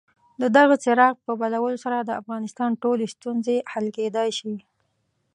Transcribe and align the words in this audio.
د 0.41 0.43
دغه 0.57 0.75
څراغ 0.83 1.15
په 1.25 1.31
بلولو 1.41 1.77
سره 1.85 1.97
د 2.01 2.11
افغانستان 2.21 2.71
ټولې 2.83 3.05
ستونزې 3.15 3.57
حل 3.71 3.87
کېدلای 3.97 4.29
شي. 4.39 4.55